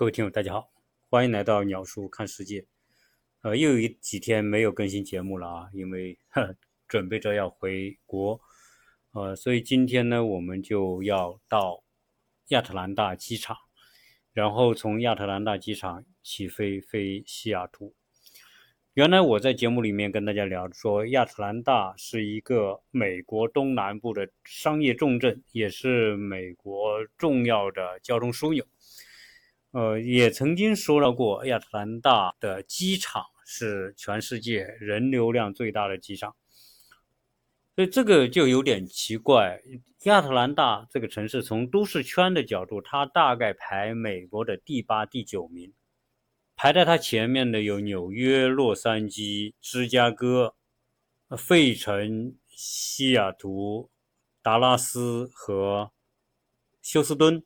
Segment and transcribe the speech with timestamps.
[0.00, 0.70] 各位听友，大家好，
[1.10, 2.64] 欢迎来到鸟叔看世界。
[3.42, 6.56] 呃，又有几天没有更新节目了啊，因为 呵
[6.88, 8.40] 准备着要回国，
[9.12, 11.84] 呃，所以今天呢，我们就要到
[12.48, 13.54] 亚特兰大机场，
[14.32, 17.94] 然后从亚特兰大机场起飞飞西雅图。
[18.94, 28.64] 原来我在节目里面跟大家聊说，亚特兰大是一个美国东南部的商业重镇，也是美国重要的交通枢纽。
[29.72, 36.34] 呃，也曾经说到过，亚特兰大的机场是全世界人流量最大的机场，
[37.76, 39.62] 所以这个就有点奇怪。
[40.04, 45.72] 亚特兰大这个城市从都市圈的角度，它大概排美国的第八、第九名，
[46.56, 50.56] 排在它前面的有纽约、洛杉矶、芝加哥、
[51.38, 53.88] 费城、西雅图、
[54.42, 55.92] 达拉斯和
[56.82, 57.44] 休斯敦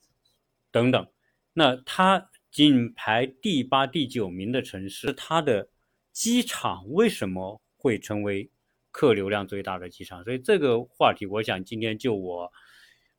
[0.71, 1.07] 等等。
[1.57, 5.69] 那它仅排第八、第九名的城市，它的
[6.13, 8.51] 机场为什么会成为
[8.91, 10.23] 客流量最大的机场？
[10.25, 12.53] 所以这个话题，我想今天就我，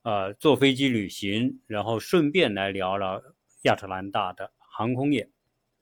[0.03, 3.22] 呃，坐飞机旅行，然后顺便来聊聊
[3.63, 5.30] 亚特兰大的航空业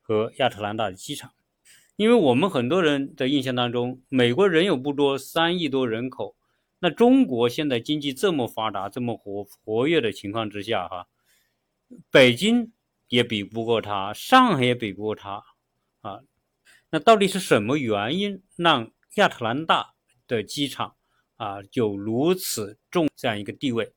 [0.02, 1.32] 和亚特兰大的机场。
[1.96, 6.36] 因为我们很多人的印象当中，美国人有不多，三亿多人口，
[6.80, 11.08] 那中国现在经济这么发达、这么活活跃的情况之下，哈。
[12.12, 12.72] 北京
[13.08, 15.44] 也比不过它，上海也比不过它，
[16.02, 16.22] 啊，
[16.90, 19.94] 那到底是什么原因让亚特兰大
[20.28, 20.96] 的机场
[21.36, 23.94] 啊就如此重这样一个地位？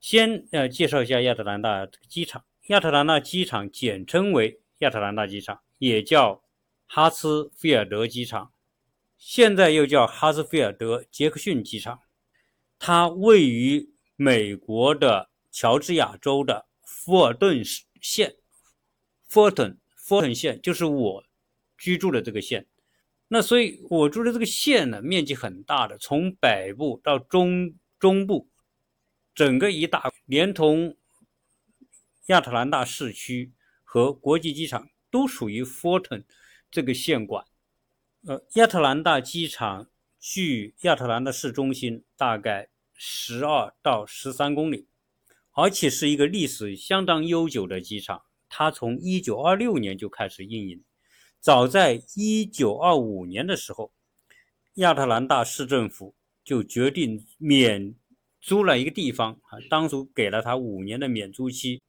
[0.00, 6.42] 先呃介绍一下亚特兰大机场，亚特兰大机场简称为亚特兰大机场，也叫
[6.86, 8.52] 哈斯菲尔德机场，
[9.16, 12.00] 现在又叫哈斯菲尔德杰克逊机场，
[12.78, 16.66] 它位于美国的乔治亚州的。
[16.92, 17.64] 福尔顿
[18.00, 18.36] 县
[19.30, 21.24] ，，Fulton，Fulton 县就是我
[21.78, 22.66] 居住的这个县。
[23.28, 28.50] 那所以，我住的这个县呢，面积很大的，从北部到中中部，
[29.34, 30.96] 整个一大，连同
[32.26, 36.24] 亚特兰大市区和国际机场都属于 Fulton
[36.70, 37.46] 这个县管。
[38.26, 44.86] 呃，亚特兰大机场距亚特兰大市中心大概十二到十三公里。
[45.54, 50.82] 而且是一个历史相当悠久的机场，它从1926年就开始运营。
[51.40, 53.92] 早在1925年的时候，
[54.74, 56.14] 亚特兰大市政府
[56.44, 57.94] 就决定免
[58.40, 61.82] 租了一个地方啊，当初给了他五年的免租期，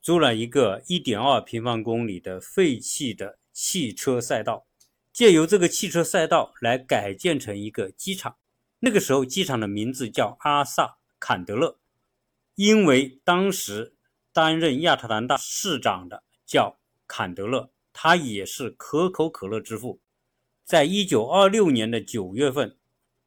[0.00, 4.66] 租了一个1.2平方公里的废弃的汽车赛道，
[5.12, 8.36] 借由这个汽车赛道来改建成一个机场。
[8.80, 11.77] 那个时候，机场的名字叫阿萨坎德勒。
[12.58, 13.94] 因为当时
[14.32, 20.00] 担任亚特兰大市长的叫坎德勒，他也是可口可乐之父。
[20.64, 22.76] 在一九二六年的九月份，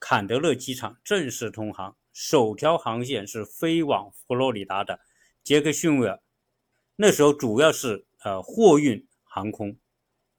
[0.02, 5.00] 坎德勒机场正式通航，首条航线是飞往佛罗里达的
[5.42, 6.22] 杰克逊维尔。
[6.98, 9.78] 那时候主要是呃货运航空。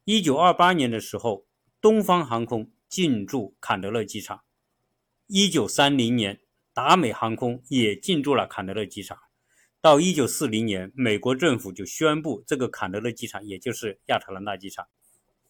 [0.03, 1.47] 一九二八年的时候，
[1.81, 4.43] 东方航空进驻坎德勒机场。
[5.25, 6.42] 一九三零年。
[6.73, 9.17] 达美航空也进驻了坎德勒机场。
[9.79, 14.87] 到一九四零年，美国政府就宣布这个坎德勒机场，也就是亚特兰大机场，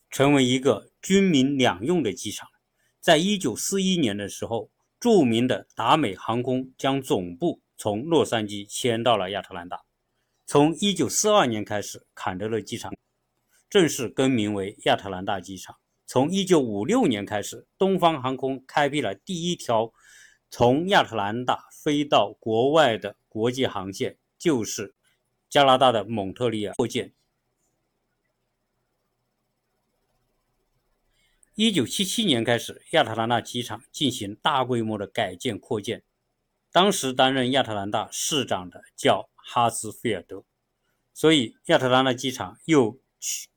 [0.09, 2.49] 成为一个军民两用的机场。
[2.99, 9.81] 在一九四一年的时候，著名的达美航空将总部从洛杉矶迁到了亚特兰大。
[10.45, 12.91] 从一九四二年开始，坎德勒机场
[13.69, 15.77] 正式更名为亚特兰大机场。
[16.07, 19.93] 从一九五六年开始，东方航空开辟了第一条。
[20.55, 24.93] 从亚特兰大飞到国外的国际航线就是
[25.49, 27.11] 加拿大的蒙特利尔扩建。
[31.55, 36.03] 一九七七年开始，亚特兰大机场进行大规模的改建扩建。
[36.71, 40.43] 当时担任亚特兰大市长的叫哈斯菲尔德，
[41.15, 42.99] 所以亚特兰大机场又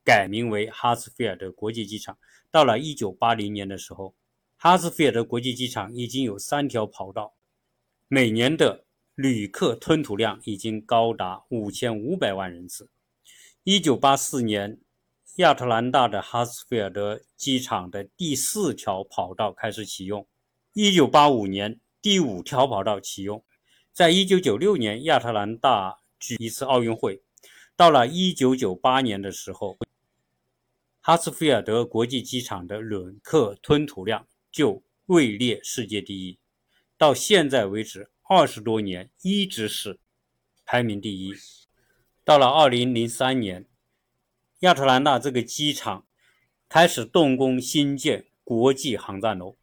[0.03, 2.17] 改名为哈斯菲尔德国际机场。
[2.51, 4.15] 到了一九八零年的时候。
[4.67, 7.37] 哈斯菲尔德国际机场已经有三条跑道，
[8.09, 8.85] 每年的
[9.15, 12.91] 旅客吞吐量已经高达五千五百万人次。
[13.63, 14.81] 一九八四年，
[15.37, 20.27] 亚特兰大的哈斯菲尔德机场的第四条跑道开始启用。
[20.73, 23.45] 一九八五年，第五条跑道启用。
[23.93, 27.23] 在一九九六年，亚特兰大举一次奥运会。
[27.77, 29.79] 到了一九九八年的时候，
[31.01, 34.27] 哈斯菲尔德国际机场的旅客吞吐量。
[34.57, 36.39] 就位列世界第一，
[36.97, 40.01] 到现在为止二十多年一直是
[40.65, 41.35] 排名第一。
[42.25, 43.67] 到了二零零三年，
[44.61, 46.07] 亚特兰大这个机场
[46.71, 49.59] 开始动工新建国际航站楼，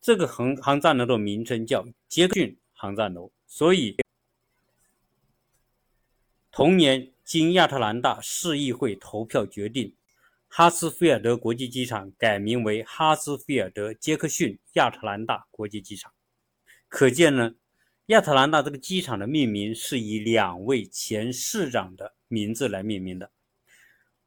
[0.00, 3.32] 这个航航站楼的名称叫杰克逊航站楼。
[3.44, 3.96] 所以，
[6.52, 9.96] 同年经亚特兰大市议会投票决定，
[10.48, 16.12] 哈斯菲尔德国际机场改名为哈斯菲尔德杰克逊亚特兰大国际机场。
[16.88, 17.54] 可见呢，
[18.06, 23.30] 亚特兰大这个机场的命名是以两位前市长的名字来命名的。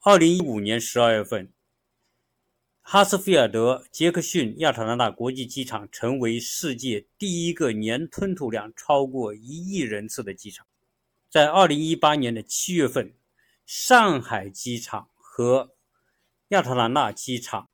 [0.01, 1.51] 二零一五年十二月份，
[2.81, 10.65] 哈斯菲尔德杰克逊亚特兰大国际机场成为世界第一个年吞吐量超过一亿人次的机场。
[11.29, 13.13] 在二零一八年的七月份，
[13.65, 15.73] 上海机场和
[16.51, 17.69] 亚特兰大机场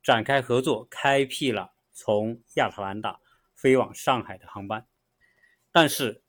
[0.00, 3.20] 展开合作，开辟了从亚特兰大。
[3.56, 4.86] 飞往上海的航班，
[5.72, 6.22] 但是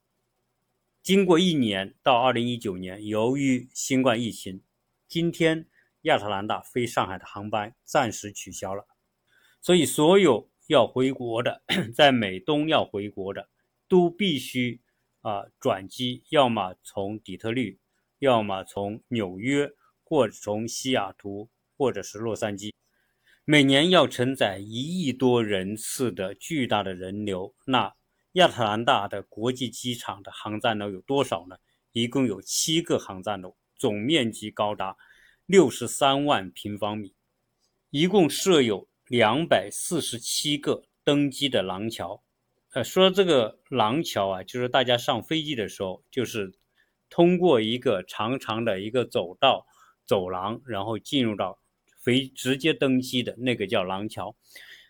[1.04, 4.64] 经过一年到二零一九年，由于新冠疫情，
[5.06, 5.68] 今天
[6.04, 8.88] 亚特兰大飞上海的航班暂时取消了，
[9.60, 11.62] 所以所有要回国的，
[11.94, 13.50] 在美东要回国的，
[13.90, 14.82] 都必须
[15.20, 17.82] 啊转机，要么从底特律，
[18.20, 19.70] 要么从纽约，
[20.06, 22.72] 或者从西雅图，或者是洛杉矶。
[23.48, 27.94] 每年要承载一亿多人次的巨大的人流，那
[28.32, 31.58] 亚特兰大的国际机场的航站楼有多少呢？
[31.92, 34.98] 一共有七个航站楼，总面积高达
[35.46, 37.14] 六十三万平方米，
[37.92, 42.24] 一共设有两百四十七个登机的廊桥。
[42.74, 46.52] 呃，说这个廊桥啊，就是大家上飞机的时候，就是
[47.12, 49.68] 通过一个长长的一个走道、
[50.08, 51.60] 走廊，然后进入到。
[52.06, 54.36] 飞直接登机的那个叫廊桥，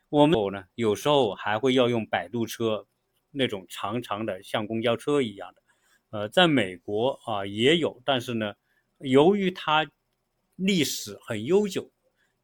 [0.10, 2.86] 我们呢有时候还会要用摆渡车，
[3.32, 5.62] 那种长长的像公交车一样的，
[6.10, 8.54] 呃，在美国啊也有，但是呢，
[8.98, 9.90] 由于它
[10.58, 11.90] 历史很悠久，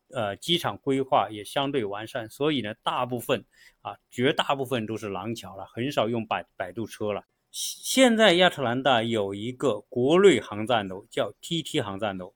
[0.08, 3.44] 呃，机场规划也相对完善，所以呢，大部分
[3.82, 7.26] 啊绝大部分都是廊桥了，很少用摆摆渡车了。
[7.52, 12.34] 现在亚特兰大有一个国内航站楼，叫 TT 航站楼。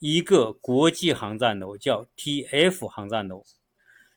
[0.00, 3.44] 一个国际航站楼叫 TF 航站楼，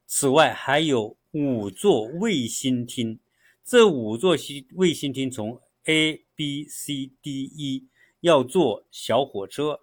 [0.08, 3.20] 此外还有五座卫星厅。
[3.66, 7.86] 这五座星卫星厅从 A、B、C、D、E
[8.22, 9.82] 要坐小火车，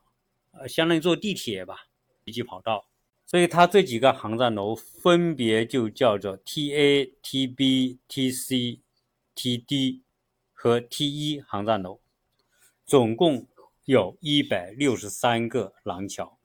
[0.52, 1.76] 呃，相当于坐地铁吧，
[2.24, 2.88] 飞机跑道。
[3.26, 8.80] 所以它这几个航站楼分别就叫做 TA、TB、TC、
[9.36, 10.00] TD
[10.54, 12.00] 和 T1 航站楼，
[12.86, 13.46] 总共。
[13.86, 16.38] 有一百六十三个廊桥，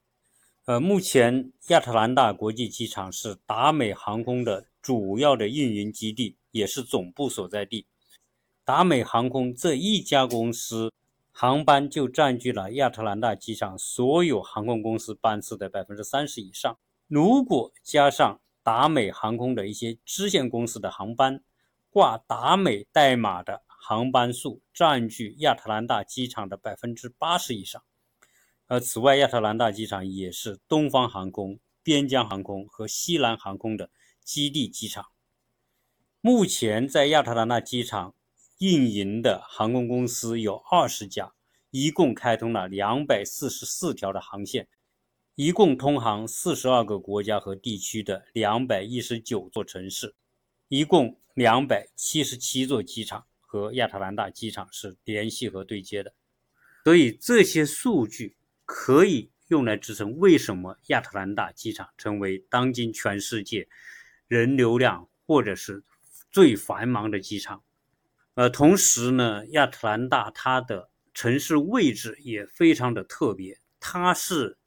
[0.65, 7.85] 呃，目前亚特兰大国际机场是达美航空的主要的运营基地，也是总部所在地。
[8.63, 10.91] 达美航空这一家公司
[11.31, 16.77] 航班就占据了亚特兰大机场所有航空公司班次的百分之三十以上。
[17.07, 21.43] 如果加上达美航空的一些支线公司的航班，
[21.91, 23.64] 挂达美代码的。
[23.87, 27.83] 航班数占据亚特兰大机场的百分之八十以上，
[28.65, 33.91] 而此外，亚特兰大机场也是东方航空、边疆航空和西南航空的
[34.23, 35.05] 基地机场。
[36.19, 38.15] 目前在亚特兰大机场
[38.57, 41.33] 运营的航空公司有二十家，
[41.69, 44.67] 一共开通了两百四十四条的航线，
[45.35, 50.15] 一共通航四十二个国家和地区的两百一十九座城市，
[50.69, 53.27] 一共两百七十七座机场。
[53.55, 56.13] 和亚特兰大机场是联系和对接的，
[56.83, 58.35] 所以这些数据
[58.65, 63.69] 可以用来支撑为什么亚特兰大机场成为当今全世界
[64.27, 65.85] 人流量或者是
[66.29, 67.63] 最繁忙的机场。
[68.33, 74.57] 呃，同时呢，亚特兰大它的城市位置也非常的特别，它是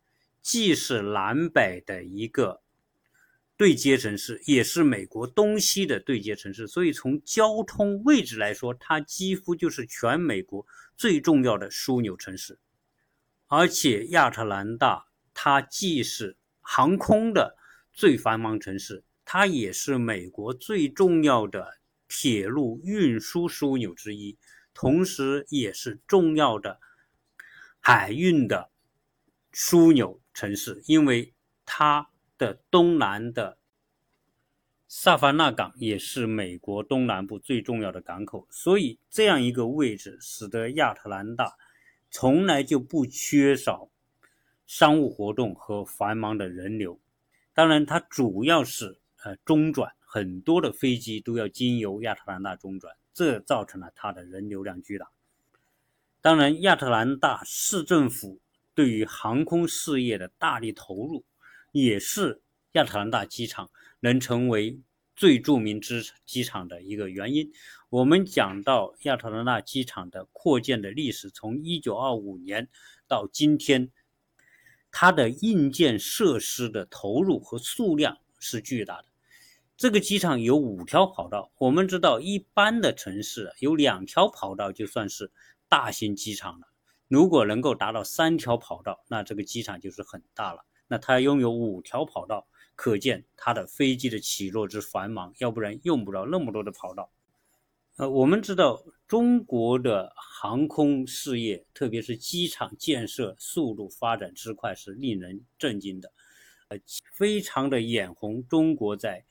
[0.40, 2.62] 既是南北的一个。
[3.58, 10.64] 对接城市也是美国东西的对接城市，所以从交通位置来说，它几乎就是全美国
[10.96, 12.60] 最重要的枢纽城市。
[13.48, 17.56] 而且亚特兰大它既是航空的
[17.92, 24.38] 最繁忙城市，它也是美国最重要的铁路运输枢纽之一，
[24.72, 26.78] 同时也是重要的
[27.80, 28.70] 海运的
[29.52, 31.34] 枢纽城市，因为
[31.66, 32.08] 它。
[32.38, 33.58] 的东南的
[34.86, 41.58] 萨凡纳港也是美国东南部最重要的港口，所以这样一个位置使得亚特兰大
[42.10, 43.90] 从来就不缺少
[44.66, 46.98] 商务活动和繁忙的人流。
[47.52, 55.10] 当然，它主要是呃中转，很多的飞机都要经由亚特兰大中转，这造成了它的人流量巨大。
[56.20, 58.40] 当然，亚特兰大市政府。
[58.74, 61.24] 对于航空事业的大力投入，
[61.82, 62.42] 也是
[62.72, 63.70] 亚特兰大机场
[64.00, 64.78] 能成为
[65.16, 67.50] 最著名之机场的一个原因。
[67.88, 72.68] 我们讲到亚特兰大机场的扩建的历史，从1925年
[73.06, 73.90] 到今天，
[74.90, 79.06] 它的硬件设施的投入和数量是巨大的。
[79.76, 85.30] 这个机场有五条跑道，我们知道一般的城市有两条跑道就算是
[85.68, 86.66] 大型机场了。
[87.06, 90.64] 如果能够达到三条跑道，那这个机场就是很大了。
[90.88, 97.10] 那它拥有五条跑道，可见它的飞机的起落之繁忙，要不然用不着那么多的跑道。
[97.98, 106.12] 呃，我们知道中国的航空事业，特别是机场建设速度发展之快，是令人震惊的，
[106.68, 106.78] 呃，
[107.12, 109.24] 非常的眼红中国在。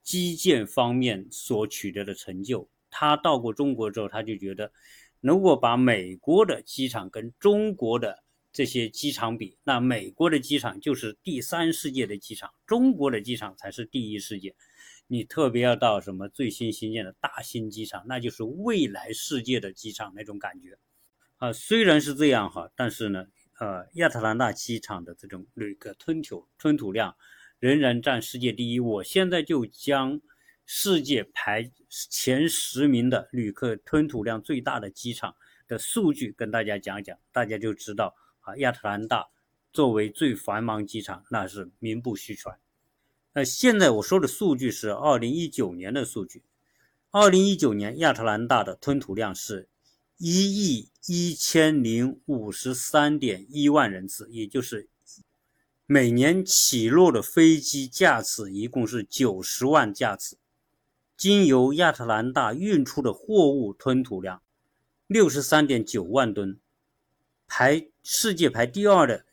[0.00, 4.72] 基建方面所取得的成就，他到过中国之后，他就觉得，
[5.20, 8.24] 如果把美国的机场跟中国的
[8.58, 14.52] 这些机场比，那美国的机场就是第三世界的机场，中国的机场才是第一世界。
[15.06, 20.76] 你特别要到什么最新新建的大兴机场，那就是未来世界的机场那种感觉。
[21.36, 23.28] 啊，虽然是这样哈，但是呢，
[23.60, 27.14] 呃，亚特兰大机场的这种旅客吞吐吞吐量。
[27.60, 28.80] 仍然占世界第一。
[28.80, 30.20] 我现在就将
[30.66, 31.70] 世界排
[32.10, 35.36] 前十名的旅客吞吐量最大的机场
[35.68, 38.16] 的数据跟大家讲讲，大家就知道
[38.48, 39.28] 啊，亚特兰大
[39.72, 42.58] 作为最繁忙机场，那是名不虚传。
[43.34, 46.42] 那现在我说的数据是二零一九年的数据，
[47.10, 49.68] 二零一九年亚特兰大的吞吐量是
[50.16, 54.88] 一亿一千零五十三点一万人次，也就是。
[55.90, 60.36] 每年起落的飞机架次一共是九十万架次，
[61.16, 64.42] 经由亚特兰大运出的货物吞吐量
[65.06, 66.60] 六十三点九万吨，
[67.48, 69.24] 排世界排第二的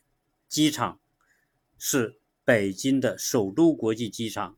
[0.48, 0.98] 机场
[1.78, 4.56] 是北京的首都国际机场，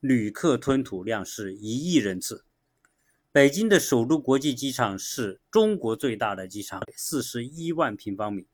[0.00, 2.44] 旅客吞吐量是一亿人次。
[3.32, 8.46] 北京的首都国际机场是中国最大的机场，四十一万平方米。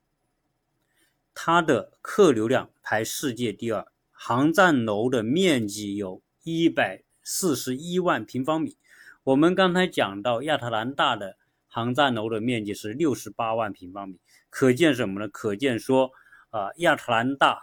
[1.34, 8.76] 它的客流量排世界第二，航站楼的面积有一百四十一万平方米。
[9.24, 11.37] 我们刚才讲到亚特兰大的
[11.68, 14.18] 航站楼的面积是六十八万平方米，
[14.50, 15.28] 可见什么呢？
[15.28, 16.10] 可见说
[16.50, 17.60] 啊，亚特兰大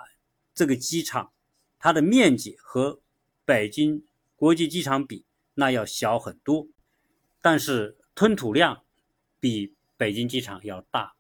[0.54, 1.34] 这个机场
[1.80, 3.02] 它的面积和
[3.44, 6.68] 北京国际机场比，那要小很多，
[7.42, 8.84] 但是吞吐量
[9.40, 11.16] 比北京机场要大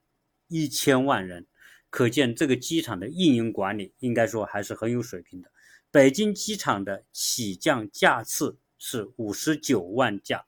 [0.47, 1.47] 一千万人。
[1.89, 5.49] 可见这个机场的运营管理应该说还是很有水平的。
[5.91, 10.45] 北京机场的起降架次是五十九万架，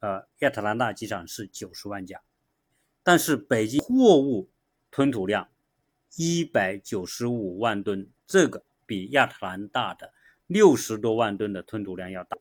[0.00, 2.22] 呃，亚特兰大机场是九十万架，
[3.02, 4.50] 但是北京货物
[4.90, 5.48] 吞吐量
[6.16, 10.12] 一百九十五万吨，这个比亚特兰大的
[10.46, 12.36] 六十多万吨的吞吐量要大。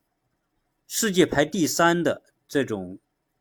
[0.88, 3.00] 世界排第三的这种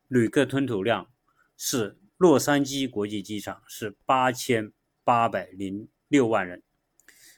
[0.08, 1.10] 旅客吞吐量
[1.56, 4.72] 是洛杉矶国际机场，是八千。
[5.04, 6.64] 八百零六万人，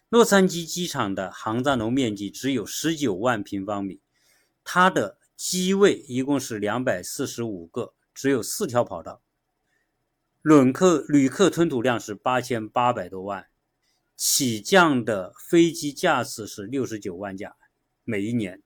[0.08, 4.00] 洛杉矶机场的航站楼面积只有十九万平方米，
[4.64, 9.22] 它的机位一共是两百四十五个，只有四条跑道。
[10.42, 13.46] 旅客旅客吞吐量是八千八百多万，
[14.16, 17.54] 起降的飞机架次是六十九万架，
[18.02, 18.60] 每一年。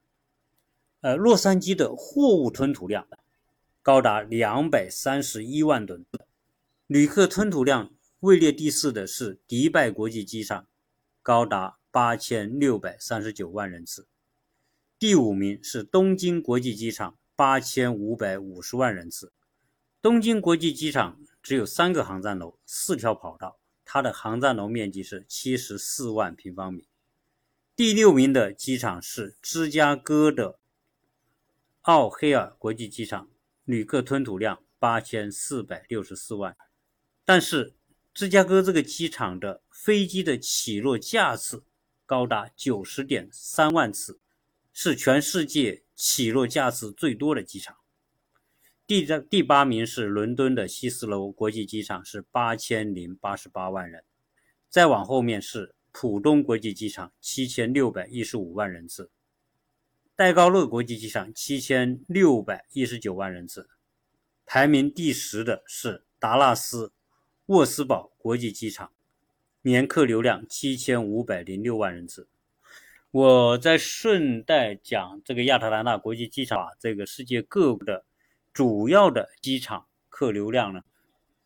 [1.01, 3.07] 呃，洛杉矶的货物吞吐量
[3.83, 6.03] 高达两百三十一万吨，
[6.87, 7.93] 旅客吞吐量。
[8.21, 10.65] 位列第四的是迪拜国际机场，
[11.21, 14.07] 高达八千六百三十九万人次。
[15.03, 19.33] 第五名是东京国际机场，八千五百五十万人次。
[20.01, 26.87] 东京国际机场只有三个航站楼，四条跑道，它的航站楼面积是七十四万平方米。
[27.75, 30.57] 第六名的机场是芝加哥的
[31.81, 33.27] 奥黑尔国际机场，
[33.65, 36.55] 旅客吞吐量八千四百六十四万，
[37.25, 37.73] 但是。
[38.13, 41.65] 芝加哥这个机场的飞机的起落架次
[42.05, 44.19] 高达九十点三万次，
[44.73, 47.77] 是全世界起落架次最多的机场。
[48.85, 54.03] 第第八名是伦敦的希斯罗国际机场，是八千零八十八万人。
[54.67, 59.09] 再往后面是浦东国际机场，七千六百一十五万人次。
[60.15, 63.69] 戴高乐国际机场七千六百一十九万人次。
[64.45, 66.91] 排名第十的是达拉斯。
[67.47, 68.93] 沃斯堡国际机场
[69.63, 72.27] 年客流量七千五百零六万人次。
[73.13, 78.03] 我在顺带讲这个亚特兰大国际机场，这个世界各国的
[78.51, 80.81] 主要的机场客流量呢，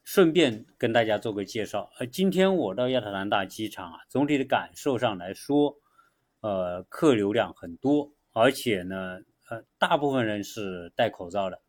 [0.06, 5.78] 顺便跟大家做个介绍，呃，今天我到亚特兰大机场啊，总体的感受上来说，
[6.40, 9.20] 呃，客流量很多，而且呢，
[9.50, 11.60] 呃，大部分人是戴口罩的，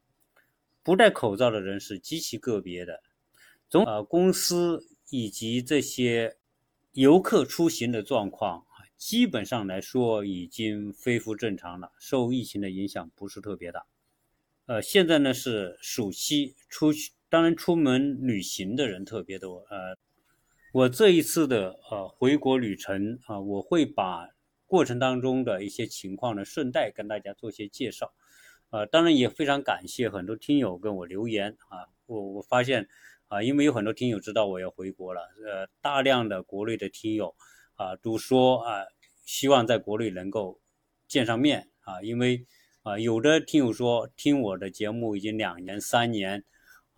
[0.84, 3.02] 不戴口罩的人是极其个别的。
[3.68, 6.36] 总呃，公司以及这些
[6.92, 8.64] 游客出行的状况，
[8.98, 13.86] 基本上来说已经恢复正常了，受疫情的影响不是特别大。
[14.66, 17.12] 呃，现在呢是暑期，出去。
[17.30, 19.64] 当然，出门旅行的人特别多。
[19.70, 19.96] 呃，
[20.72, 24.28] 我这一次的呃回国旅程啊，我会把
[24.66, 28.12] 过程当中的一些情况呢，顺带跟大家做些介绍。
[28.70, 32.88] 呃，当然也非常感谢很多听友跟我留言啊，我我发现
[33.28, 37.36] 啊，因为有很多听友知道我要回国了，呃，大量的国内的听友
[37.78, 38.85] 啊都说啊，
[39.25, 40.61] 希望在国内能够
[41.08, 42.44] 见上面啊，因为
[42.82, 46.44] 啊，有的听友说听我的节目已经两年、三年。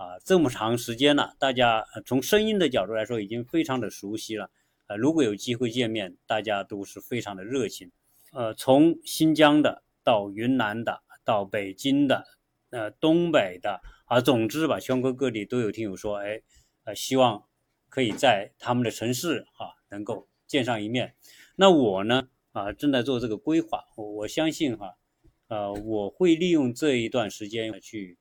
[0.01, 4.51] 啊，这么长时间了，大家从声音的角度来说已经非常的熟悉了。
[4.87, 7.93] 呃，如果有机会见面，大家都是非常的热情。
[8.33, 12.25] 呃，从新疆的到云南的，到北京的，
[12.71, 16.41] 呃，东北的，啊，总之吧，全国各地都有听友说，哎，
[16.85, 17.45] 呃，希望
[17.91, 21.15] 可以在他们的城市哈能够见上一面。
[21.55, 24.97] 那我呢，啊，正在做这个规划，我我相信哈，
[25.47, 28.19] 呃，我会利用这一段时间去。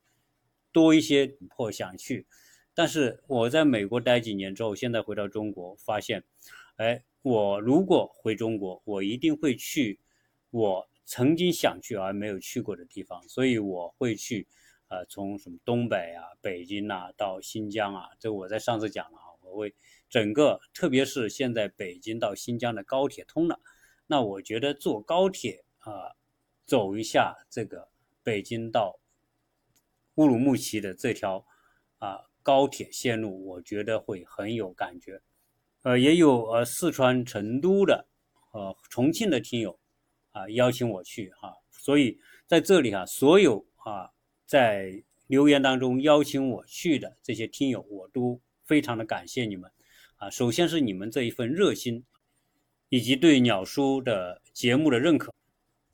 [0.72, 2.28] 多一些或想去，
[2.76, 6.24] 但是我在美国待几年之后，现在回到中国，发现，
[6.76, 10.00] 哎，我如果回中国，我一定会去
[10.52, 14.48] 我曾经想去而没有去过的地方，所以我会去，
[14.90, 19.18] 呃，从什么东北啊、北京啊到新疆啊，这我在上次讲了，
[19.60, 19.76] 会
[20.10, 23.60] 整个，特别是现在北京到新疆的高铁通了，
[24.08, 26.16] 那我觉得坐高铁啊，
[26.66, 27.90] 走一下这个
[28.24, 29.00] 北京到。
[30.16, 31.46] 乌鲁木齐的这条
[32.00, 35.22] 啊高铁线路，我觉得会很有感觉。
[35.84, 38.06] 呃，也有呃四川成都的、
[38.52, 39.80] 呃重庆的听友
[40.32, 44.12] 啊邀请我去哈，所以在这里啊，所有啊
[44.46, 49.72] 在留言当中邀请我去的这些听友，我都非常的感谢你们
[50.18, 50.30] 啊。
[50.30, 52.06] 首先是你们这一份热心，
[52.90, 55.34] 以及对鸟叔的节目的认可。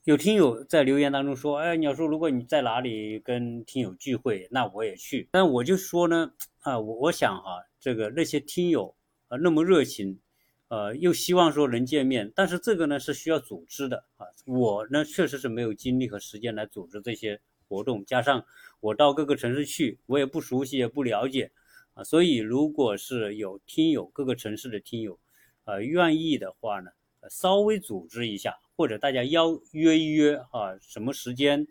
[0.03, 8.93] 有听友在留言当中说：“哎，鸟叔，如果你在哪里跟听友聚会，那我也去。”但我就说呢，啊，我我想哈，这个那些听友
[9.29, 10.19] 啊那么热情，
[10.67, 14.27] 呃，又希望说能见面，但是这个呢是需要组织的啊。
[14.45, 18.45] 我呢确实是没有精力和时间来组织这些活动，加上
[18.81, 21.51] 我到各个城市去，我也不熟悉也不了解
[21.95, 22.03] 啊。
[22.03, 25.19] 所以，如果是有听友各个城市的听友，
[25.63, 26.91] 呃，愿意的话呢，
[27.31, 28.55] 稍微组织一下。
[28.77, 31.65] 或者大家邀约一约啊，什么时间？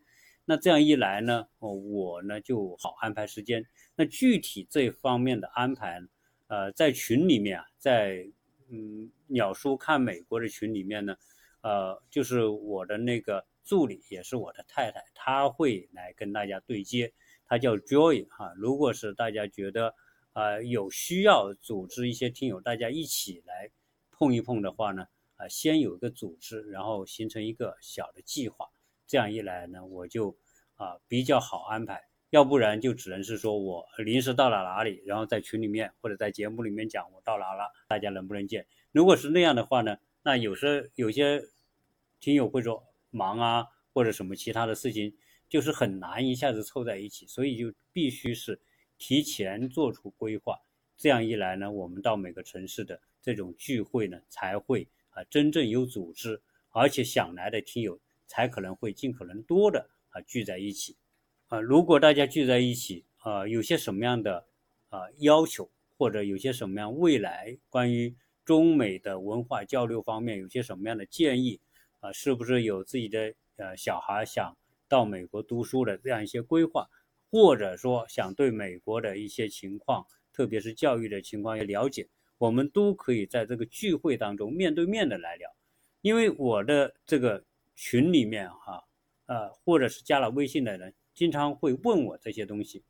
[0.46, 3.62] 那这样一来呢，哦，我呢就好安排时间。
[3.94, 6.00] 那具体这方面的安排，
[6.46, 8.26] 呃，在群里面啊，在
[8.70, 11.14] 嗯鸟叔看美国的群里面呢，
[11.60, 17.12] 呃，就是我的那个助理，也是我的太太，她会来跟大家对接。
[17.46, 18.54] 她叫 Joy 哈。
[18.56, 19.94] 如果是大家觉得
[20.34, 23.70] 啊有需要组织一些听友大家一起来
[24.10, 25.08] 碰一碰的话呢？
[25.36, 28.68] 啊，先有个组织，然后形成一个小的计划，
[29.06, 30.36] 这样一来呢，我就
[30.76, 32.00] 啊比较好安排。
[32.30, 38.66] 要不然就只能是说我临时到了哪里，然后在群里面或者在节目里面讲我到哪了，大家能不能见？
[38.92, 41.42] 如果是那样的话呢，那有时有些
[42.18, 45.16] 听友会说忙啊，或者什么其他的事情，
[45.48, 48.60] 就是很难一下子凑在一起，所以就必须是
[48.98, 50.58] 提前做出规划。
[50.96, 54.88] 这样一来呢，我们到每个城市的这种聚会呢，才会。
[55.16, 60.96] 啊，真正有组织，而且想来的听友才可能会尽可能多的啊聚在一起，
[61.46, 64.44] 啊，如果大家聚在一起，啊，有些什么样的
[64.88, 68.12] 啊要求，或者有些什么样未来关于
[68.44, 71.60] 中美的文化交流方面有些什么样的建议，
[72.00, 74.56] 啊，是不是有自己的呃小孩想
[74.88, 76.90] 到美国读书的这样一些规划，
[77.34, 82.08] 或者说想对美国的一些情况，特别是教育的情况要了解。
[82.38, 85.50] 我们都可以在这个聚会当中面对面的来聊，
[86.00, 87.44] 因为我的这个
[87.74, 88.84] 群里面哈，
[89.26, 92.84] 呃，或者是加了微信的人，经常会问我这些东西。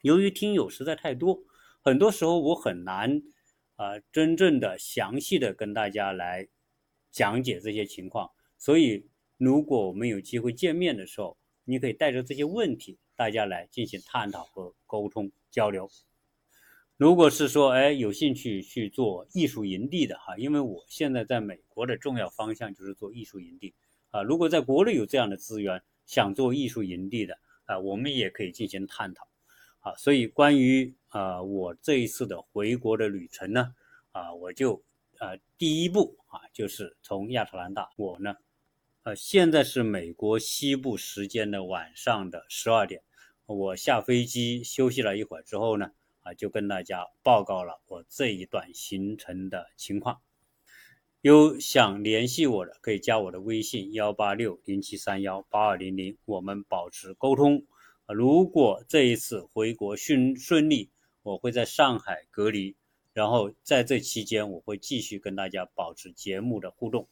[0.00, 1.38] 由于听友实在太多，
[1.82, 3.20] 很多时候我很难
[3.76, 6.48] 啊，真正的详细的跟大家来
[7.10, 8.30] 讲解这些情况。
[8.56, 15.90] 所以，如果我们有机会见面的时候，你可以带着这些问题，大家来进行探讨和沟通交流。
[16.96, 23.74] 如果是说，哎，有兴趣去做艺术营地的哈，因为我现在在美国的重要方向就是做艺术营地
[24.10, 24.22] 啊。
[24.22, 29.26] 如果在国内有这样的资源，想做艺术营地的啊，我们也可以进行探讨。
[29.80, 33.74] 啊，所以关于啊我这一次的回国的旅程呢，
[34.12, 34.80] 啊我就
[35.18, 38.36] 啊第一步啊就是从亚特兰大，我呢
[39.02, 43.02] 呃现在是美国西部时间的晚上的十二点，
[43.54, 50.20] 我下飞机休息了一会儿之后呢，啊就跟大家报告了我这一段行程的情况。
[51.22, 57.64] 有想联系我的，可以加我的微信幺八六零七三幺八二零零，我们保持沟通。
[58.06, 60.90] 如果这一次回国顺顺利，
[61.22, 62.76] 我会在上海隔离，
[63.12, 67.08] 然后在这期间我会继续跟大家保持节目的互动。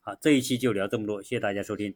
[0.00, 1.94] 好，这一期就聊这么多，谢谢大家收听。